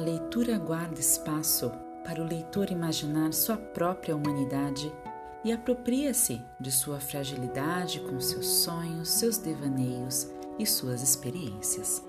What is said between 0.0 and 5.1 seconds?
A leitura guarda espaço para o leitor imaginar sua própria humanidade